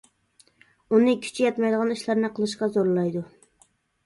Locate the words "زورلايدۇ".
2.79-3.25